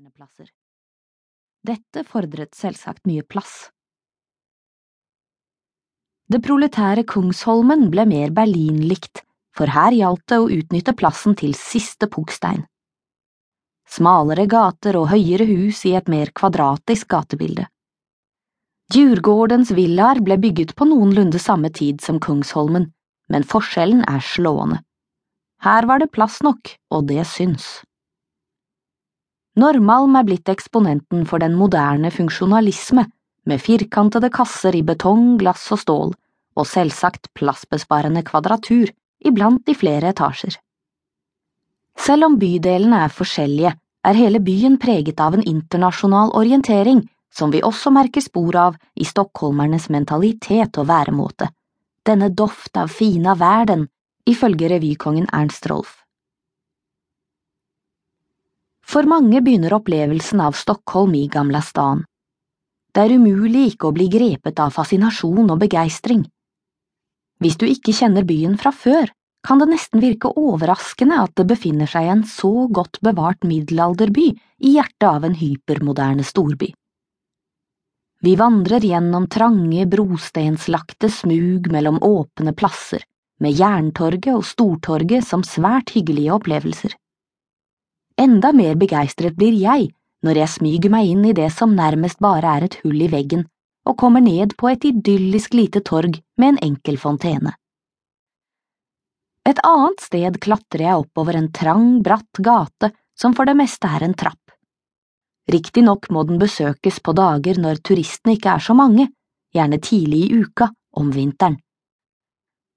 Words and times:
verneplasser. 0.00 0.48
Dette 1.60 2.04
fordret 2.08 2.54
selvsagt 2.56 3.04
mye 3.04 3.20
plass. 3.20 3.68
Det 6.30 6.40
proletære 6.40 7.04
Kungsholmen 7.04 7.90
ble 7.92 8.06
mer 8.08 8.32
Berlin-likt, 8.32 9.20
for 9.52 9.68
her 9.68 9.92
gjaldt 9.92 10.24
det 10.32 10.38
å 10.40 10.46
utnytte 10.56 10.94
plassen 10.96 11.36
til 11.36 11.52
siste 11.58 12.08
pukkstein. 12.08 12.62
Smalere 13.90 14.46
gater 14.48 14.96
og 14.96 15.10
høyere 15.10 15.44
hus 15.50 15.82
i 15.84 15.92
et 15.98 16.08
mer 16.08 16.32
kvadratisk 16.32 17.10
gatebilde. 17.12 17.66
Djurgårdens 18.94 19.74
villaer 19.76 20.22
ble 20.24 20.38
bygget 20.40 20.72
på 20.78 20.88
noenlunde 20.88 21.42
samme 21.42 21.68
tid 21.76 22.00
som 22.00 22.22
Kungsholmen, 22.24 22.88
men 23.28 23.44
forskjellen 23.44 24.06
er 24.08 24.24
slående. 24.24 24.80
Her 25.60 25.84
var 25.84 26.00
det 26.00 26.12
plass 26.14 26.40
nok, 26.46 26.72
og 26.88 27.10
det 27.12 27.26
syns. 27.28 27.82
Normalm 29.60 30.14
er 30.16 30.24
blitt 30.24 30.48
eksponenten 30.48 31.26
for 31.28 31.42
den 31.42 31.56
moderne 31.58 32.12
funksjonalisme, 32.14 33.04
med 33.44 33.60
firkantede 33.60 34.30
kasser 34.32 34.76
i 34.76 34.82
betong, 34.86 35.36
glass 35.40 35.66
og 35.74 35.80
stål, 35.82 36.14
og 36.56 36.68
selvsagt 36.68 37.28
plassbesparende 37.36 38.22
kvadratur, 38.24 38.92
iblant 39.20 39.68
i 39.68 39.76
flere 39.76 40.14
etasjer. 40.14 40.56
Selv 42.00 42.30
om 42.30 42.38
bydelene 42.40 43.02
er 43.04 43.12
forskjellige, 43.12 43.74
er 44.06 44.16
hele 44.16 44.40
byen 44.40 44.78
preget 44.80 45.20
av 45.20 45.36
en 45.36 45.44
internasjonal 45.44 46.32
orientering 46.40 47.02
som 47.30 47.52
vi 47.52 47.60
også 47.62 47.92
merker 47.92 48.24
spor 48.24 48.56
av 48.56 48.78
i 48.96 49.04
stockholmernes 49.04 49.90
mentalitet 49.92 50.78
og 50.80 50.88
væremåte, 50.88 51.50
denne 52.06 52.30
doft 52.32 52.76
av 52.80 52.88
fina 52.88 53.36
verden, 53.38 53.88
ifølge 54.26 54.72
revykongen 54.72 55.28
Ernst 55.32 55.68
Rolf. 55.70 55.99
For 58.90 59.06
mange 59.06 59.38
begynner 59.38 59.76
opplevelsen 59.76 60.40
av 60.42 60.56
Stockholm 60.58 61.12
i 61.14 61.28
Gamla 61.30 61.60
stan. 61.62 62.00
Det 62.90 63.04
er 63.04 63.12
umulig 63.14 63.68
ikke 63.70 63.86
å 63.86 63.94
bli 63.94 64.08
grepet 64.10 64.58
av 64.58 64.72
fascinasjon 64.74 65.46
og 65.46 65.60
begeistring. 65.60 66.24
Hvis 67.38 67.54
du 67.60 67.68
ikke 67.70 67.94
kjenner 67.94 68.26
byen 68.26 68.56
fra 68.58 68.72
før, 68.74 69.12
kan 69.46 69.62
det 69.62 69.68
nesten 69.70 70.02
virke 70.02 70.32
overraskende 70.34 71.20
at 71.22 71.36
det 71.38 71.46
befinner 71.52 71.86
seg 71.88 72.08
en 72.10 72.24
så 72.26 72.66
godt 72.66 72.98
bevart 73.06 73.46
middelalderby 73.46 74.26
i 74.34 74.72
hjertet 74.74 75.06
av 75.06 75.24
en 75.28 75.38
hypermoderne 75.38 76.26
storby. 76.26 76.72
Vi 78.26 78.34
vandrer 78.36 78.84
gjennom 78.84 79.28
trange, 79.32 79.86
brostenslagte 79.88 81.08
smug 81.14 81.70
mellom 81.72 82.02
åpne 82.04 82.52
plasser, 82.58 83.06
med 83.40 83.54
Jerntorget 83.54 84.34
og 84.34 84.44
Stortorget 84.44 85.24
som 85.24 85.46
svært 85.46 85.94
hyggelige 85.94 86.34
opplevelser. 86.34 86.98
Enda 88.20 88.52
mer 88.52 88.76
begeistret 88.76 89.36
blir 89.38 89.54
jeg 89.56 89.88
når 90.26 90.42
jeg 90.42 90.52
smyger 90.54 90.92
meg 90.92 91.08
inn 91.08 91.22
i 91.24 91.32
det 91.36 91.48
som 91.54 91.72
nærmest 91.72 92.20
bare 92.20 92.58
er 92.58 92.66
et 92.66 92.76
hull 92.82 93.00
i 93.00 93.08
veggen, 93.08 93.46
og 93.88 93.96
kommer 94.02 94.20
ned 94.20 94.52
på 94.60 94.68
et 94.68 94.84
idyllisk 94.84 95.56
lite 95.56 95.80
torg 95.80 96.18
med 96.36 96.52
en 96.52 96.60
enkel 96.66 97.00
fontene. 97.00 97.54
Et 99.48 99.62
annet 99.64 100.04
sted 100.04 100.36
klatrer 100.44 100.84
jeg 100.84 101.00
oppover 101.00 101.38
en 101.38 101.48
trang, 101.56 101.86
bratt 102.04 102.42
gate 102.44 102.92
som 103.16 103.32
for 103.36 103.48
det 103.48 103.56
meste 103.56 103.88
er 103.88 104.04
en 104.04 104.14
trapp. 104.14 104.52
Riktignok 105.50 106.10
må 106.12 106.26
den 106.28 106.38
besøkes 106.38 107.00
på 107.00 107.16
dager 107.16 107.58
når 107.58 107.80
turistene 107.80 108.36
ikke 108.36 108.52
er 108.52 108.64
så 108.68 108.76
mange, 108.76 109.08
gjerne 109.56 109.80
tidlig 109.80 110.26
i 110.26 110.42
uka, 110.44 110.68
om 110.92 111.08
vinteren. 111.14 111.56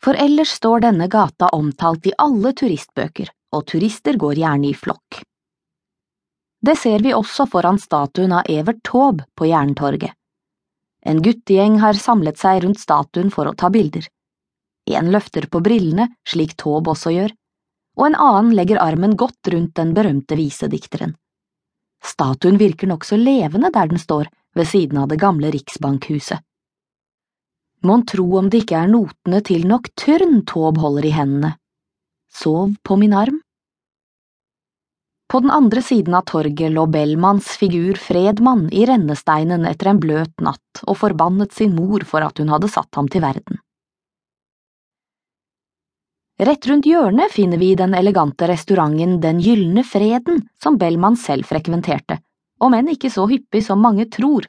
For 0.00 0.16
ellers 0.20 0.54
står 0.60 0.86
denne 0.86 1.08
gata 1.10 1.50
omtalt 1.56 2.06
i 2.06 2.14
alle 2.20 2.52
turistbøker, 2.56 3.28
og 3.54 3.66
turister 3.70 4.18
går 4.20 4.40
gjerne 4.42 4.70
i 4.70 4.74
flokk. 4.74 5.22
Det 6.64 6.76
ser 6.80 7.04
vi 7.04 7.12
også 7.14 7.46
foran 7.50 7.78
statuen 7.78 8.32
av 8.32 8.48
Evert 8.48 8.80
Taube 8.86 9.26
på 9.36 9.48
Jerntorget. 9.50 10.12
En 11.04 11.20
guttegjeng 11.22 11.78
har 11.82 11.98
samlet 12.00 12.40
seg 12.40 12.62
rundt 12.64 12.80
statuen 12.80 13.30
for 13.32 13.50
å 13.50 13.56
ta 13.56 13.68
bilder. 13.68 14.06
En 14.88 15.10
løfter 15.12 15.46
på 15.52 15.60
brillene, 15.64 16.08
slik 16.28 16.56
Taube 16.60 16.94
også 16.94 17.12
gjør, 17.12 17.34
og 18.00 18.06
en 18.06 18.16
annen 18.16 18.54
legger 18.56 18.80
armen 18.80 19.12
godt 19.16 19.52
rundt 19.52 19.76
den 19.76 19.92
berømte 19.96 20.38
visedikteren. 20.40 21.12
Statuen 22.04 22.56
virker 22.60 22.88
nokså 22.88 23.16
levende 23.20 23.70
der 23.72 23.92
den 23.92 24.00
står, 24.00 24.32
ved 24.54 24.68
siden 24.70 25.00
av 25.02 25.08
det 25.12 25.20
gamle 25.20 25.50
Riksbankhuset. 25.52 26.40
Mon 27.84 28.04
tro 28.08 28.24
om 28.38 28.48
det 28.48 28.62
ikke 28.64 28.78
er 28.80 28.88
notene 28.88 29.42
til 29.44 29.66
Nocturne 29.68 30.44
Taube 30.48 30.80
holder 30.80 31.08
i 31.10 31.12
hendene. 31.12 31.50
Sov 32.32 32.72
på 32.80 32.96
min 32.96 33.12
arm. 33.12 33.42
På 35.34 35.40
den 35.40 35.50
andre 35.50 35.82
siden 35.82 36.14
av 36.14 36.20
torget 36.30 36.70
lå 36.70 36.84
Bellmanns 36.86 37.46
figur 37.58 37.96
Fredmann 37.98 38.68
i 38.70 38.84
rennesteinen 38.86 39.64
etter 39.66 39.88
en 39.90 39.98
bløt 39.98 40.44
natt 40.46 40.82
og 40.84 40.94
forbannet 41.00 41.50
sin 41.56 41.72
mor 41.74 42.04
for 42.06 42.22
at 42.22 42.38
hun 42.38 42.52
hadde 42.54 42.70
satt 42.70 42.94
ham 42.94 43.08
til 43.10 43.24
verden. 43.24 43.58
Rett 46.38 46.70
rundt 46.70 46.86
hjørnet 46.86 47.34
finner 47.34 47.58
vi 47.58 47.72
den 47.74 47.98
elegante 47.98 48.46
restauranten 48.46 49.18
Den 49.26 49.42
gylne 49.42 49.82
freden 49.82 50.44
som 50.62 50.78
Bellman 50.78 51.18
selv 51.18 51.50
frekventerte, 51.50 52.20
om 52.62 52.78
enn 52.78 52.94
ikke 52.94 53.10
så 53.10 53.26
hyppig 53.26 53.66
som 53.66 53.82
mange 53.82 54.06
tror. 54.06 54.46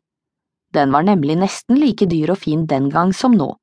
Den 0.70 0.94
var 0.94 1.10
nemlig 1.10 1.42
nesten 1.42 1.82
like 1.82 2.06
dyr 2.06 2.38
og 2.38 2.44
fin 2.46 2.70
den 2.70 2.94
gang 2.94 3.10
som 3.10 3.34
nå. 3.34 3.56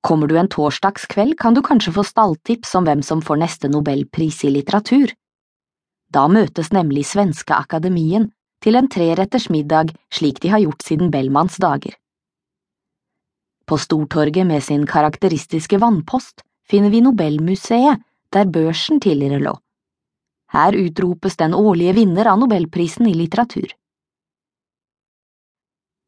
Kommer 0.00 0.26
du 0.26 0.38
en 0.40 0.48
torsdagskveld, 0.48 1.36
kan 1.36 1.52
du 1.52 1.60
kanskje 1.60 1.92
få 2.00 2.08
stalltips 2.16 2.74
om 2.80 2.88
hvem 2.88 3.04
som 3.04 3.20
får 3.20 3.44
neste 3.44 3.68
nobelpris 3.68 4.46
i 4.48 4.56
litteratur. 4.56 5.12
Da 6.14 6.24
møtes 6.28 6.72
nemlig 6.72 7.04
Svenske 7.06 7.54
Akademien 7.54 8.30
til 8.64 8.78
en 8.78 8.88
treretters 8.88 9.48
middag 9.52 9.92
slik 10.14 10.40
de 10.42 10.52
har 10.54 10.62
gjort 10.64 10.84
siden 10.86 11.10
Bellmans 11.12 11.58
dager. 11.60 11.94
På 13.68 13.76
Stortorget 13.76 14.46
med 14.48 14.64
sin 14.64 14.86
karakteristiske 14.88 15.78
vannpost 15.80 16.40
finner 16.68 16.90
vi 16.90 17.02
Nobelmuseet, 17.04 18.00
der 18.32 18.48
børsen 18.48 19.00
tidligere 19.00 19.42
lå. 19.44 19.54
Her 20.52 20.72
utropes 20.72 21.36
den 21.36 21.54
årlige 21.54 21.94
vinner 22.00 22.32
av 22.32 22.40
Nobelprisen 22.40 23.08
i 23.08 23.14
litteratur. 23.16 23.68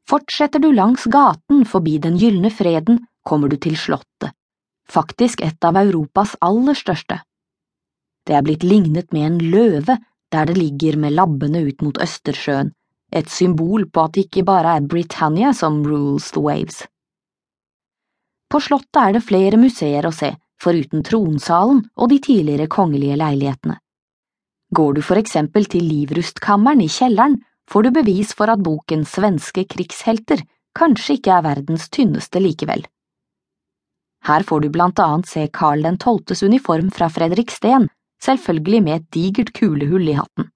Fortsetter 0.09 0.59
du 0.59 0.73
langs 0.73 1.05
gaten 1.05 1.67
forbi 1.69 1.99
Den 1.99 2.17
gylne 2.19 2.51
freden, 2.51 3.05
kommer 3.23 3.49
du 3.49 3.57
til 3.61 3.77
Slottet, 3.77 4.33
faktisk 4.89 5.45
et 5.45 5.65
av 5.65 5.77
Europas 5.77 6.33
aller 6.41 6.75
største. 6.75 7.21
Det 8.31 8.37
er 8.39 8.45
blitt 8.47 8.63
lignet 8.63 9.09
med 9.11 9.27
en 9.27 9.39
løve 9.51 9.97
der 10.31 10.47
det 10.47 10.55
ligger 10.55 10.95
med 11.03 11.17
labbene 11.19 11.65
ut 11.67 11.81
mot 11.83 11.97
Østersjøen, 11.99 12.71
et 13.11 13.27
symbol 13.27 13.89
på 13.91 14.05
at 14.07 14.15
det 14.15 14.29
ikke 14.29 14.45
bare 14.47 14.77
er 14.79 14.87
Britannia 14.87 15.51
som 15.51 15.81
rules 15.83 16.31
the 16.31 16.45
waves. 16.45 16.85
På 18.47 18.63
Slottet 18.63 19.03
er 19.03 19.19
det 19.19 19.25
flere 19.27 19.59
museer 19.59 20.07
å 20.07 20.15
se, 20.15 20.31
foruten 20.63 21.03
tronsalen 21.03 21.83
og 21.97 22.15
de 22.15 22.21
tidligere 22.23 22.71
kongelige 22.71 23.19
leilighetene. 23.19 23.81
Går 24.79 24.95
du 24.95 25.03
for 25.03 25.19
eksempel 25.19 25.67
til 25.67 25.91
Livrustkammeren 25.91 26.87
i 26.87 26.91
kjelleren, 26.91 27.41
får 27.67 27.83
du 27.83 27.95
bevis 27.99 28.35
for 28.39 28.55
at 28.55 28.63
boken 28.63 29.03
Svenske 29.11 29.67
krigshelter 29.67 30.47
kanskje 30.79 31.19
ikke 31.19 31.35
er 31.35 31.49
verdens 31.51 31.91
tynneste 31.91 32.39
likevel. 32.39 32.87
Her 34.31 34.47
får 34.47 34.61
du 34.63 34.71
blant 34.71 35.03
annet 35.03 35.27
se 35.27 35.49
Karl 35.51 35.83
den 35.83 35.99
tolvtes 35.99 36.45
uniform 36.47 36.95
fra 36.95 37.11
Fredriksten, 37.11 37.91
selvfølgelig 38.25 38.83
med 38.87 39.01
et 39.01 39.11
digert 39.15 39.53
kulehull 39.57 40.09
i 40.09 40.17
hatten. 40.19 40.49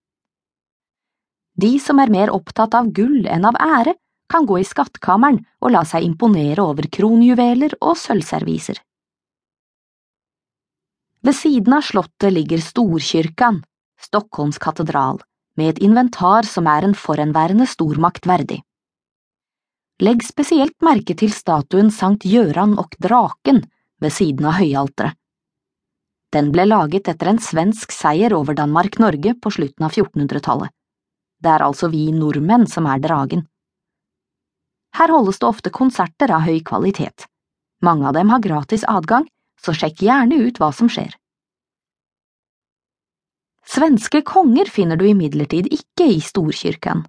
De 1.55 1.77
som 1.79 2.01
er 2.03 2.11
mer 2.11 2.33
opptatt 2.35 2.75
av 2.75 2.91
gull 2.95 3.29
enn 3.31 3.47
av 3.47 3.59
ære, 3.63 3.95
kan 4.31 4.47
gå 4.49 4.59
i 4.59 4.67
skattkammeren 4.67 5.43
og 5.63 5.75
la 5.75 5.85
seg 5.87 6.07
imponere 6.07 6.65
over 6.65 6.89
kronjuveler 6.91 7.77
og 7.81 7.99
sølvserviser. 8.01 8.81
Ved 11.25 11.37
siden 11.37 11.77
av 11.77 11.85
slottet 11.87 12.35
ligger 12.35 12.61
Storkyrkan, 12.61 13.63
Stockholms 14.01 14.59
katedral, 14.61 15.23
med 15.57 15.75
et 15.75 15.83
inventar 15.87 16.49
som 16.49 16.67
er 16.69 16.85
en 16.85 16.97
forhenværende 16.99 17.69
stormakt 17.71 18.27
verdig. 18.29 18.61
Legg 20.03 20.25
spesielt 20.27 20.75
merke 20.83 21.15
til 21.17 21.31
statuen 21.33 21.93
Sankt 21.95 22.27
Gjøran 22.27 22.75
og 22.83 22.97
draken 22.99 23.63
ved 24.03 24.13
siden 24.13 24.49
av 24.51 24.59
høyalteret. 24.59 25.15
Den 26.35 26.51
ble 26.51 26.65
laget 26.67 27.07
etter 27.13 27.31
en 27.31 27.39
svensk 27.39 27.93
seier 27.95 28.35
over 28.35 28.57
Danmark-Norge 28.59 29.37
på 29.39 29.53
slutten 29.55 29.87
av 29.87 29.93
1400-tallet. 29.95 30.73
Det 31.39 31.51
er 31.53 31.63
altså 31.63 31.91
vi 31.93 32.09
nordmenn 32.15 32.67
som 32.71 32.89
er 32.91 33.03
dragen. 33.05 33.45
Her 34.99 35.13
holdes 35.15 35.39
det 35.39 35.47
ofte 35.47 35.71
konserter 35.75 36.33
av 36.35 36.47
høy 36.47 36.59
kvalitet. 36.67 37.29
Mange 37.87 38.09
av 38.09 38.17
dem 38.17 38.33
har 38.35 38.43
gratis 38.43 38.87
adgang, 38.91 39.29
så 39.63 39.75
sjekk 39.77 40.03
gjerne 40.07 40.41
ut 40.43 40.59
hva 40.59 40.73
som 40.75 40.91
skjer. 40.91 41.15
Svenske 43.65 44.23
konger 44.27 44.69
finner 44.71 44.99
du 44.99 45.07
imidlertid 45.09 45.71
ikke 45.73 46.09
i 46.17 46.21
Storkirken. 46.23 47.07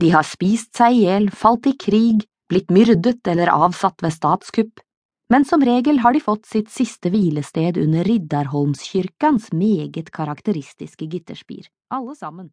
De 0.00 0.10
har 0.14 0.26
spist 0.26 0.72
seg 0.78 0.94
i 0.94 1.04
hjel, 1.04 1.28
falt 1.30 1.66
i 1.70 1.74
krig, 1.78 2.24
blitt 2.50 2.70
myrdet 2.74 3.26
eller 3.30 3.52
avsatt 3.52 4.02
ved 4.02 4.14
statskupp, 4.14 4.83
men 5.32 5.44
som 5.48 5.64
regel 5.64 5.98
har 6.04 6.12
de 6.12 6.20
fått 6.20 6.46
sitt 6.46 6.70
siste 6.72 7.10
hvilested 7.12 7.78
under 7.80 8.04
Riddarholmskyrkans 8.04 9.52
meget 9.52 10.10
karakteristiske 10.14 11.08
gitterspir, 11.10 11.70
alle 11.94 12.16
sammen. 12.18 12.50